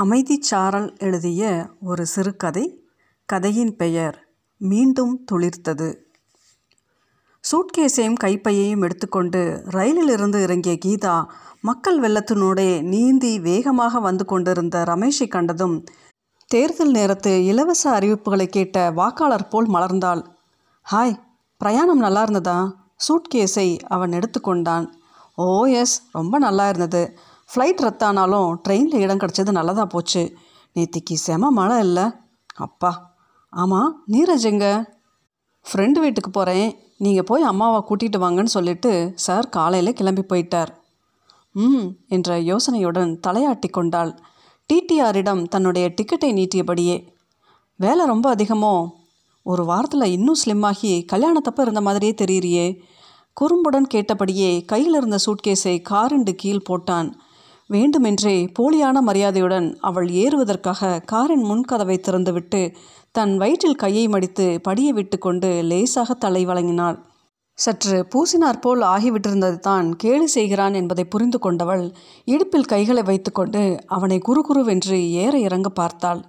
[0.00, 2.84] அமைதிச்சாரல் எழுதிய ஒரு சிறுகதை.
[3.24, 5.94] கதையின் பெயர் மீண்டும் துளிர்த்தது.
[7.50, 11.24] சூட்கேஸையும் கைப்பையையும் எடுத்துக்கொண்டு ரயிலிலிருந்து இறங்கிய கீதா
[11.60, 15.84] மக்கள் வெள்ளத்தினோடே நீந்தி வேகமாக வந்து கொண்டிருந்த ரமேஷை கண்டதும்
[16.46, 20.24] தேர்தல் நேரத்து இலவச அறிவிப்புகளை கேட்ட வாக்காளர் போல் மலர்ந்தாள்.
[20.92, 21.16] ஹாய்
[21.56, 22.58] பிரயாணம் நல்லா இருந்ததா?
[23.08, 24.92] சூட்கேஸை அவன் எடுத்துக்கொண்டான்.
[25.34, 27.18] ஓ எஸ் ரொம்ப நல்லா இருந்தது.
[27.48, 30.36] ஃப்ளைட் ரத்தானாலும் ட்ரெயினில் இடம் கிடச்சது நல்லதாக போச்சு.
[30.74, 32.06] நேத்திக்கு செம மழை இல்லை.
[32.54, 33.14] அப்பா.
[33.48, 34.66] ஆமாம் நீரஜ் எங்க?
[35.66, 40.68] ஃப்ரெண்டு வீட்டுக்கு போகிறேன் நீங்கள் போய் அம்மாவை கூட்டிகிட்டு வாங்கன்னு சொல்லிட்டு சார் காலையில் கிளம்பி போயிட்டார்.
[41.52, 44.18] ம் என்ற யோசனையுடன் தலையாட்டி கொண்டாள்.
[44.70, 47.06] டிடிஆரிடம் தன்னுடைய டிக்கெட்டை நீட்டியபடியே
[47.76, 48.90] வேலை ரொம்ப அதிகமோ?
[49.42, 52.66] ஒரு வாரத்தில் இன்னும் ஸ்லிம்மாகி கல்யாணத்தப்ப இருந்த மாதிரியே தெரியறியே?
[53.40, 57.12] குறும்புடன் கேட்டபடியே கையில் இருந்த சூட்கேஸை காரிண்டு கீழ் போட்டான்.
[57.70, 62.60] வேண்டுமென்றே போலியான மரியாதையுடன் அவள் ஏறுவதற்காக காரின் முன்கதவை திறந்துவிட்டு
[63.14, 66.98] தன் வயிற்றில் கையை மடித்து படியை விட்டு கொண்டு லேசாக தலை வழங்கினாள்.
[67.58, 71.84] சற்று பூசினார் போல் ஆகிவிட்டிருந்தது தான் கேலி செய்கிறான் என்பதை புரிந்து கொண்டவள்
[72.24, 76.20] இடுப்பில் கைகளை வைத்துக்கொண்டு அவனை குறுகுருவென்று ஏற இறங்க பார்த்தாள்.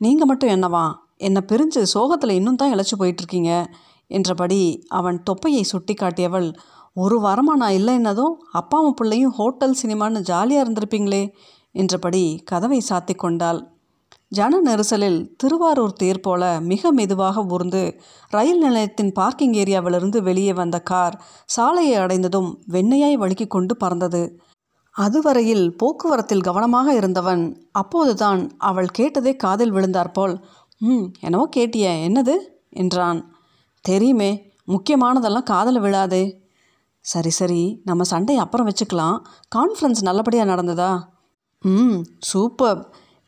[0.00, 0.86] நீங்கள் மட்டும் என்னவா?
[1.18, 3.52] என்னை பிரிஞ்சு சோகத்தில் இன்னும் தான் இழைச்சி போயிட்டுருக்கீங்க?
[4.10, 4.62] என்றபடி
[4.98, 6.48] அவன் தொப்பையை சுட்டி காட்டியவள்
[6.96, 11.34] ஒரு வாரமாக நான் இல்லைன்னதும் அப்பாவும் பிள்ளையும் ஹோட்டல் சினிமான்னு ஜாலியாக இருந்திருப்பீங்களே
[11.70, 13.60] என்றபடி கதவை சாத்தி கொண்டாள்.
[14.28, 21.24] ஜன நெரிசலில் திருவாரூர் தேர் போல மிக மெதுவாக ஊர்ந்து ரயில் நிலையத்தின் பார்க்கிங் ஏரியாவிலிருந்து வெளியே வந்த கார்
[21.44, 24.38] சாலையை அடைந்ததும் வெண்ணையாய் வழுக்கி கொண்டு பறந்தது.
[24.92, 30.44] அதுவரையில் போக்குவரத்தில் கவனமாக இருந்தவன் அப்போதுதான் அவள் கேட்டதே காதில் விழுந்தாற்போல்
[30.80, 32.36] ம் என்னவோ கேட்டிய என்னது?
[32.68, 33.20] என்றான்.
[33.80, 34.30] தெரியுமே
[34.68, 36.22] முக்கியமானதெல்லாம் காதில் விழாதே.
[37.00, 39.16] சரி சரி நம்ம சண்டை அப்புறம் வச்சுக்கலாம்.
[39.56, 40.90] கான்ஃபரன்ஸ் நல்லபடியாக நடந்ததா?
[41.64, 42.80] ம் சூப்பர்.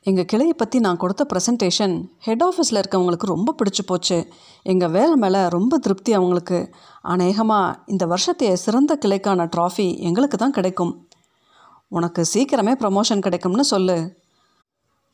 [0.07, 4.29] எங்கள் கிளையை பற்றி நான் கொடுத்த ப்ரெசன்டேஷன் ஹெட் ஆஃபீஸில் இருக்கவங்களுக்கு ரொம்ப பிடிச்சி போச்சு.
[4.63, 6.59] எங்கள் வேலை மேலே ரொம்ப திருப்தி அவங்களுக்கு.
[7.03, 11.09] அநேகமாக இந்த வருஷத்தைய சிறந்த கிளைக்கான ட்ராஃபி எங்களுக்கு தான் கிடைக்கும்.
[11.89, 13.97] உனக்கு சீக்கிரமே ப்ரமோஷன் கிடைக்கும்னு சொல்லு.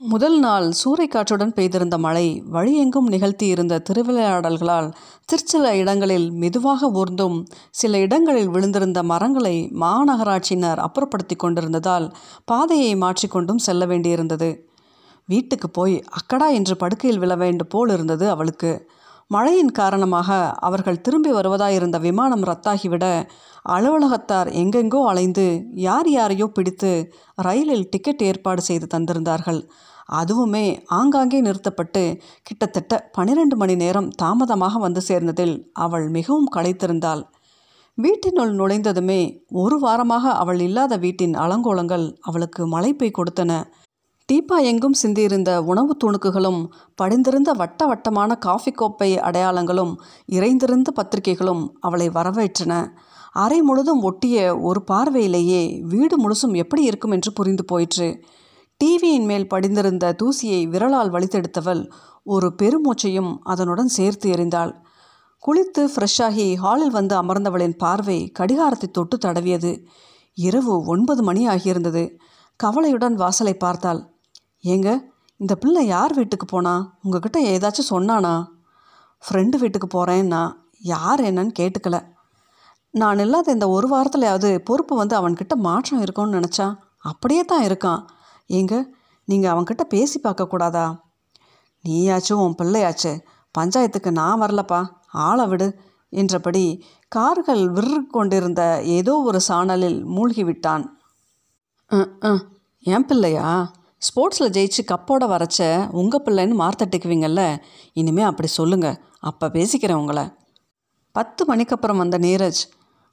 [0.00, 4.92] முதல் நாள் சூறைக்காற்றுடன் பெய்திருந்த மழை வழியெங்கும் நிகழ்த்தி இருந்த திருவிளையாடல்களால்
[5.32, 12.14] திருச்சில இடங்களில் மெதுவாக ஊர்ந்தும் சில இடங்களில் விழுந்திருந்த மரங்களை மாநகராட்சியினர் அப்புறப்படுத்தி கொண்டிருந்ததால்
[12.44, 14.50] பாதையை மாற்றிக்கொண்டும் செல்ல வேண்டியிருந்தது.
[15.26, 18.72] வீட்டுக்கு போய் அக்கடா என்று படுக்கையில் விழ வேண்டும் போல் இருந்தது அவளுக்கு.
[19.30, 20.28] மழையின் காரணமாக
[20.66, 23.06] அவர்கள் திரும்பி வருவதாயிருந்த விமானம் ரத்தாகிவிட
[23.74, 25.44] அலுவலகத்தார் எங்கெங்கோ அலைந்து
[25.86, 26.90] யார் யாரையோ பிடித்து
[27.46, 29.60] ரயிலில் டிக்கெட் ஏற்பாடு செய்து தந்திருந்தார்கள்.
[30.20, 30.66] அதுவுமே
[30.98, 32.02] ஆங்காங்கே நிறுத்தப்பட்டு
[32.42, 37.22] கிட்டத்தட்ட பனிரெண்டு மணி நேரம் தாமதமாக வந்து சேர்ந்ததில் அவள் மிகவும் களைத்திருந்தாள்.
[37.98, 39.20] வீட்டினுள் நுழைந்ததுமே
[39.62, 43.52] ஒரு வாரமாக அவள் இல்லாத வீட்டின் அலங்கோலங்கள் அவளுக்கு மலைப்பை கொடுத்தன.
[44.32, 49.92] டீப்பா எங்கும் சிந்தியிருந்த உணவு துணுக்குகளும் படிந்திருந்த வட்ட வட்டமான காஃபி கோப்பை அடையாளங்களும்
[50.26, 52.92] இறைந்திருந்த பத்திரிகைகளும் அவளை வரவேற்றன.
[53.32, 58.22] அறை முழுதும் ஒட்டிய ஒரு பார்வையிலேயே வீடு முழுசும் எப்படி இருக்கும் என்று புரிந்து போயிற்று.
[58.84, 61.90] டிவியின் மேல் படிந்திருந்த தூசியை விரலால் வலித்தெடுத்தவள்
[62.22, 64.74] ஒரு பெருமூச்சையும் அதனுடன் சேர்த்து எறிந்தாள்.
[65.42, 69.84] குளித்து ஃப்ரெஷ்ஷாகி ஹாலில் வந்து அமர்ந்தவளின் பார்வை கடிகாரத்தை தொட்டு தடவியது.
[70.34, 72.16] இரவு ஒன்பது மணி ஆகியிருந்தது.
[72.56, 74.00] கவலையுடன் வாசலை பார்த்தாள்.
[74.72, 74.88] ஏங்க
[75.40, 76.74] இந்த பிள்ளை யார் வீட்டுக்கு போனா?
[77.04, 78.32] உங்ககிட்ட ஏதாச்சும் சொன்னானா?
[79.24, 80.40] ஃப்ரெண்டு வீட்டுக்கு போகிறேன்னா
[80.92, 81.96] யார் என்னன்னு கேட்டுக்கல.
[82.94, 86.66] நான் இல்லாத இந்த ஒரு வாரத்துலையாவது பொறுப்பு வந்து அவன்கிட்ட மாற்றம் இருக்கும்னு நினச்சா
[87.10, 88.02] அப்படியே தான் இருக்கான்.
[88.50, 88.74] ஏங்க
[89.28, 90.86] நீங்கள் அவன்கிட்ட பேசி பார்க்கக்கூடாதா
[91.84, 93.12] நீயாச்சும் உன் பிள்ளையாச்சு
[93.54, 94.80] பஞ்சாயத்துக்கு நான் வரலப்பா
[95.26, 95.68] ஆளை விடு
[96.12, 96.64] என்றபடி
[97.12, 98.62] கார்கள் விற்று கொண்டிருந்த
[98.98, 100.84] ஏதோ ஒரு சாணலில் மூழ்கி விட்டான்
[102.86, 103.48] என் பிள்ளையா?
[103.98, 110.30] ஸ்போர்ட்ஸில் ஜெயிச்சு கப்போட வரைச்ச உங்கள் பிள்ளைன்னு மார்த்தட்டிக்குவீங்கல்ல இனிமேல் அப்படி சொல்லுங்கள் அப்போ பேசிக்கிறேன் உங்களை.
[111.12, 112.60] பத்து மணிக்கு அப்புறம் வந்த நீரஜ்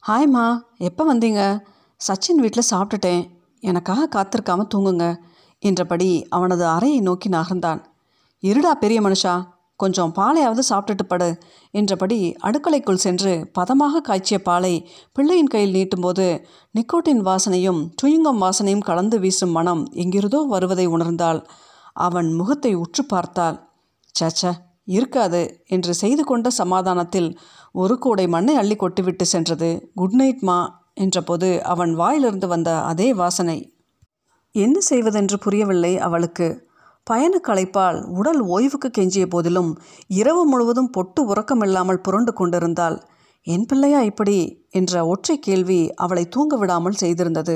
[0.07, 1.63] ஹாய்மா எப்போ வந்தீங்க?
[2.07, 3.29] சச்சின் வீட்டில் சாப்பிட்டுட்டேன்.
[3.59, 5.17] எனக்காக காத்திருக்காம தூங்குங்க.
[5.59, 7.83] என்றபடி அவனது அறையை நோக்கி நகர்ந்தான்.
[8.41, 11.27] இருடா பெரிய மனுஷா கொஞ்சம் பாலையாவது சாப்பிட்டுட்டு படு
[11.73, 14.73] என்றபடி அடுக்கலைக்குள் சென்று பதமாக காய்ச்சிய பாலை
[15.11, 16.27] பிள்ளையின் கையில் நீட்டும்போது
[16.75, 21.41] நிக்கோட்டின் வாசனையும் சுயுங்கம் வாசனையும் கலந்து வீசும் மனம் எங்கிருதோ வருவதை உணர்ந்தாள்.
[21.93, 23.57] அவன் முகத்தை உற்று பார்த்தாள்.
[24.15, 24.51] சச்ச
[24.87, 27.29] இருக்காது என்று செய்து கொண்ட சமாதானத்தில்
[27.71, 29.69] ஒரு கூடை மண்ணை அள்ளி கொட்டிவிட்டு சென்றது.
[29.93, 30.57] குட் நைட் மா
[30.99, 33.57] என்றபோது அவன் வாயிலிருந்து வந்த அதே வாசனை.
[34.55, 36.47] என்ன செய்வதென்று புரியவில்லை அவளுக்கு.
[37.09, 39.71] பயண களைப்பால் உடல் ஓய்வுக்கு கெஞ்சிய போதிலும்
[40.07, 42.97] இரவு முழுவதும் பொட்டு உறக்கமில்லாமல் புரண்டு கொண்டிருந்தாள்.
[43.47, 44.37] என் பிள்ளையா இப்படி?
[44.69, 47.55] என்ற ஒற்றை கேள்வி அவளை தூங்க விடாமல் செய்திருந்தது.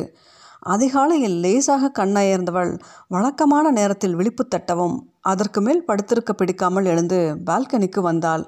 [0.60, 2.72] அதிகாலையில் லேசாக கண்ணயர்ந்தவள்
[3.08, 8.44] வழக்கமான நேரத்தில் விழிப்பு தட்டவும் அதற்கு மேல் படுத்திருக்க பிடிக்காமல் எழுந்து பால்கனிக்கு வந்தாள்.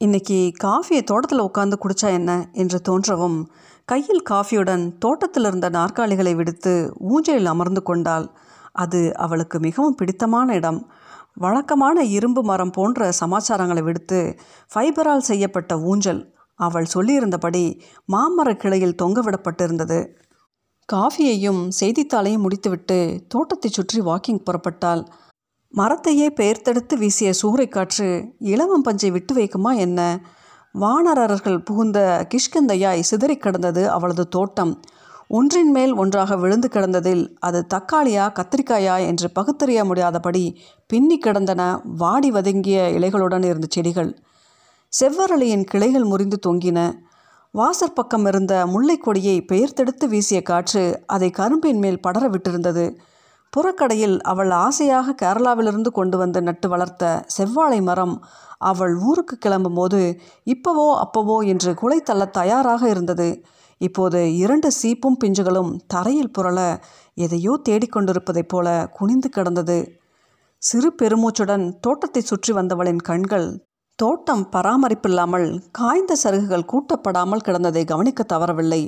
[0.00, 2.30] இன்னைக்கு காஃபியை தோட்டத்தில் உட்காந்து குடிச்சா என்ன?
[2.52, 3.38] என்று தோன்றவும்
[3.84, 8.26] கையில் காஃபியுடன் தோட்டத்தில் இருந்த நாற்காலிகளை விடுத்து ஊஞ்சலில் அமர்ந்து கொண்டாள்.
[8.72, 10.90] அது அவளுக்கு மிகவும் பிடித்தமான இடம்.
[11.34, 14.38] வழக்கமான இரும்பு மரம் போன்ற சமாச்சாரங்களை விடுத்து
[14.74, 17.80] ஃபைபரால் செய்யப்பட்ட ஊஞ்சல் அவள் சொல்லியிருந்தபடி
[18.12, 20.08] மாமர கிளையில் தொங்கவிடப்பட்டிருந்தது
[20.92, 25.02] காஃபியையும் செய்தித்தாளையும் முடித்துவிட்டு தோட்டத்தை சுற்றி வாக்கிங் புறப்பட்டாள்.
[25.74, 28.08] மரத்தையே பெயர்த்தெடுத்து வீசிய சூறைக்காற்று
[28.38, 30.00] இளவம் பஞ்சை விட்டு வைக்குமா என்ன?
[30.72, 34.80] வானரர்கள் புகுந்த கிஷ்கந்தையாய் சிதறிக் கிடந்தது அவளது தோட்டம்.
[35.28, 42.90] ஒன்றின் மேல் ஒன்றாக விழுந்து கிடந்ததில் அது தக்காளியா கத்திரிக்காயா என்று பகுத்தறிய முடியாதபடி பின்னி கிடந்தன வாடி வதங்கிய
[42.90, 44.18] இலைகளுடன் இருந்த செடிகள்.
[45.00, 46.92] செவ்வரளியின் கிளைகள் முறிந்து தொங்கின.
[47.54, 52.96] வாசற்பக்கம் இருந்த முல்லைக்கொடியை பெயர்த்தெடுத்து வீசிய காற்று அதை கரும்பின் மேல் படர விட்டிருந்தது.
[53.56, 58.24] புறக்கடையில் அவள் ஆசையாக கேரளாவிலிருந்து கொண்டு வந்து நட்டு வளர்த்த செவ்வாழை மரம்
[58.58, 63.44] அவள் ஊருக்கு கிளம்பும் போது இப்பவோ அப்பவோ என்று குலை தள்ள தயாராக இருந்தது.
[63.86, 66.58] இப்போது இரண்டு சீப்பும் பிஞ்சுகளும் தரையில் புரள
[67.16, 69.78] எதையோ தேடிக்கொண்டிருப்பதைப் போல குனிந்து கிடந்தது.
[70.62, 73.48] சிறு பெருமூச்சுடன் தோட்டத்தை சுற்றி வந்தவளின் கண்கள்
[73.98, 78.82] தோட்டம் பராமரிப்பில்லாமல் காய்ந்த சருகுகள் கூட்டப்படாமல் கிடந்ததை கவனிக்க தவறவில்லை.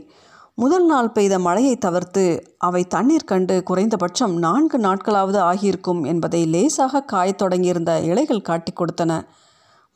[0.59, 2.25] முதல் நாள் பெய்த மழையை தவிர்த்து
[2.59, 9.13] அவை தண்ணீர் கண்டு குறைந்தபட்சம் நான்கு நாட்களாவது ஆகியிருக்கும் என்பதை லேசாக காயத் தொடங்கியிருந்த இலைகள் காட்டி கொடுத்தன.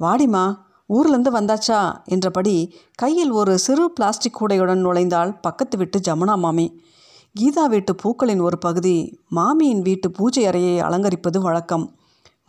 [0.00, 0.44] வாடிமா
[0.88, 1.80] ஊர்லேருந்து வந்தாச்சா?
[2.04, 6.66] என்றபடி கையில் ஒரு சிறு பிளாஸ்டிக் கூடையுடன் நுழைந்தாள் பக்கத்து வீட்டு ஜமுனா மாமி.
[7.40, 8.96] கீதா வீட்டு பூக்களின் ஒரு பகுதி
[9.28, 11.96] மாமியின் வீட்டு பூஜை அறையை அலங்கரிப்பது வழக்கம்.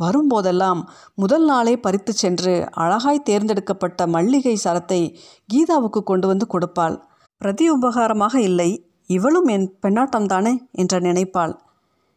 [0.04, 0.82] வரும்போதெல்லாம்
[1.16, 5.16] முதல் நாளே பறித்து சென்று அழகாய் தேர்ந்தெடுக்கப்பட்ட மல்லிகை சரத்தை
[5.54, 6.96] கீதாவுக்கு கொண்டு வந்து கொடுப்பாள்.
[7.38, 11.54] பிரதி உபகாரமாக இல்லை இவளும் என் பெண்ணாட்டம்தானே என்ற நினைப்பாள்.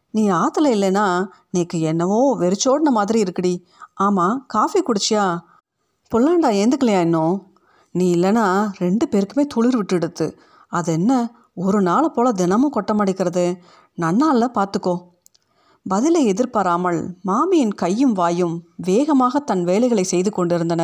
[0.09, 3.53] நீ ஆற்றுல இல்லைனா நேக்கு என்னவோ வெறிச்சோடின மாதிரி இருக்குடி.
[3.93, 5.39] ஆமாம் காஃபி குடிச்சியா?
[6.13, 7.35] பொல்லாண்டா ஏந்துக்கலையா இன்னும்?
[7.91, 10.25] நீ இல்லைனா ரெண்டு பேருக்குமே துளிர் விட்டுடுத்து.
[10.67, 11.11] அது என்ன
[11.53, 13.45] ஒரு நாளை போல் தினமும் கொட்ட மாட்டேக்கிறது
[14.01, 14.93] நன்னால பார்த்துக்கோ
[15.85, 20.83] பதிலை எதிர்பாராமல் மாமியின் கையும் வாயும் வேகமாக தன் வேலைகளை செய்து கொண்டிருந்தன.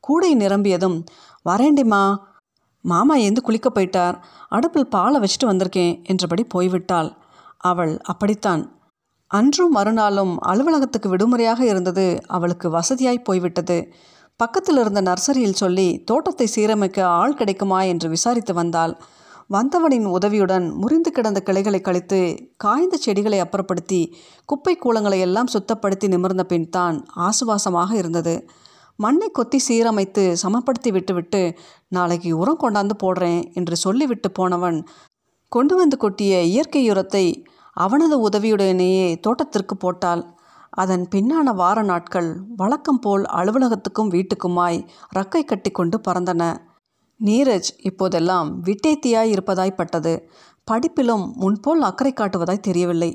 [0.00, 0.98] கூடை நிரம்பியதும்
[1.44, 2.02] வரேண்டிமா
[2.80, 4.16] மாமா ஏந்து குளிக்க போயிட்டார்.
[4.48, 7.10] அடுப்பில் பாலை வச்சுட்டு வந்திருக்கேன் என்றபடி போய்விட்டாள்.
[7.56, 8.62] அவள் அப்படித்தான்.
[9.26, 13.78] அன்றும் மறுநாளும் அலுவலகத்துக்கு விடுமுறையாக இருந்தது அவளுக்கு வசதியாய் போய்விட்டது.
[14.40, 18.92] பக்கத்தில் இருந்த நர்சரியில் சொல்லி தோட்டத்தை சீரமைக்க ஆள் கிடைக்குமா என்று விசாரித்து வந்தாள்.
[19.50, 22.18] வந்தவனின் உதவியுடன் முறிந்து கிடந்த கிளைகளை கழித்து
[22.64, 24.00] காய்ந்த செடிகளை அப்புறப்படுத்தி
[24.48, 26.96] குப்பை கூலங்களை எல்லாம் சுத்தப்படுத்தி நிமிர்ந்த பின் தான்
[27.28, 28.34] ஆசுவாசமாக இருந்தது.
[28.98, 31.42] மண்ணை கொத்தி சீரமைத்து சமப்படுத்தி விட்டுவிட்டு
[31.88, 34.78] நாளைக்கு உரம் கொண்டாந்து போடுறேன் என்று சொல்லிவிட்டு போனவன்
[35.52, 37.26] கொண்டு வந்து கொட்டிய இயற்கை உரத்தை
[37.76, 40.22] அவனது உதவியுடனேயே தோட்டத்திற்கு போட்டாள்.
[40.76, 44.78] அதன் பின்னான வார நாட்கள் வழக்கம் போல் அலுவலகத்துக்கும் வீட்டுக்குமாய்
[45.16, 46.42] ரக்கை கட்டி கொண்டு பறந்தன.
[47.20, 50.14] நீரஜ் இப்போதெல்லாம் விட்டேத்தியாய் இருப்பதாய் பட்டது.
[50.70, 53.10] படிப்பிலும் முன்போல் அக்கறை காட்டுவதாய் தெரியவில்லை.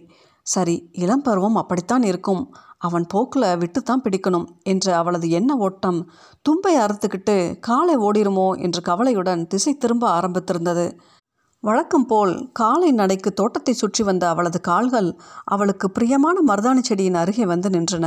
[0.48, 2.44] சரி இளம் பருவம் அப்படித்தான் இருக்கும்.
[2.78, 6.00] அவன் போக்கில் விட்டுத்தான் பிடிக்கணும் என்று அவளது எண்ண ஓட்டம்
[6.42, 10.86] தும்பை அறுத்துக்கிட்டு காலை ஓடிருமோ என்று கவலையுடன் திசை திரும்ப ஆரம்பித்திருந்தது.
[11.64, 15.10] வழக்கம் போல் காலை நடைக்கு தோட்டத்தை சுற்றி வந்த அவளது கால்கள்
[15.44, 18.06] அவளுக்கு பிரியமான மருதாணி செடியின் அருகே வந்து நின்றன.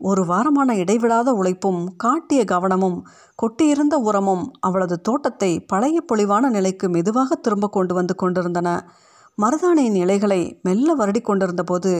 [0.00, 2.96] ஒரு வாரமான இடைவிடாத உழைப்பும் காட்டிய கவனமும்
[3.42, 8.68] கொட்டியிருந்த உரமும் அவளது தோட்டத்தை பழைய பொலிவான நிலைக்கு மெதுவாக திரும்ப கொண்டு வந்து கொண்டிருந்தன.
[9.42, 11.92] மருதாணியின் இலைகளை மெல்ல வருடி கொண்டிருந்த போது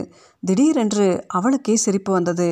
[0.43, 2.49] திடீரென்று அவளுக்கே சிரிப்பு வந்தது.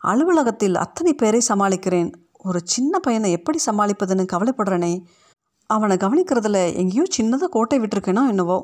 [0.00, 2.10] அலுவலகத்தில் அத்தனை பேரை சமாளிக்கிறேன்.
[2.38, 4.92] ஒரு சின்ன பையனை எப்படி சமாளிப்பதுன்னு கவலைப்படுறேனே.
[5.70, 8.58] அவனை கவனிக்கிறதுல எங்கேயோ சின்னதாக கோட்டை விட்டுருக்கேனா என்னவோ.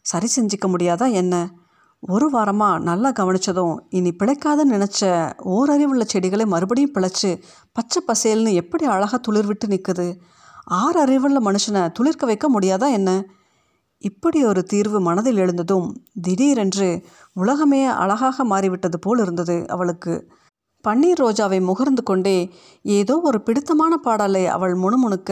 [0.00, 1.34] சரி செஞ்சிக்க முடியாதா என்ன?
[2.00, 5.08] ஒரு வாரமாக நல்லா கவனிச்சதும் இனி பிழைக்காதன்னு நினச்ச
[5.50, 7.30] ஓரறிவுள்ள செடிகளை மறுபடியும் பிழைச்சி
[7.72, 10.06] பச்சை பசேல்னு எப்படி அழகாக துளிர் விட்டு நிற்குது
[10.64, 13.10] ஆறு அறிவுள்ள மனுஷனை துளிர்க்க வைக்க முடியாதா என்ன?
[14.02, 15.86] இப்படி ஒரு தீர்வு மனதில் எழுந்ததும்
[16.22, 16.90] திடீரென்று
[17.32, 20.14] உலகமே அழகாக மாறிவிட்டது போல் இருந்தது அவளுக்கு.
[20.84, 22.38] பன்னீர் ரோஜாவை முகர்ந்து கொண்டே
[22.82, 25.30] ஏதோ ஒரு பிடித்தமான பாடலை அவள் முணுமுணுக்க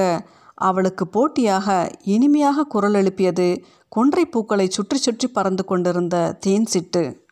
[0.54, 3.48] அவளுக்கு போட்டியாக இனிமையாக குரல் எழுப்பியது
[3.88, 7.23] கொன்றை பூக்களை சுற்றி சுற்றி பறந்து கொண்டிருந்த தேன் சிட்டு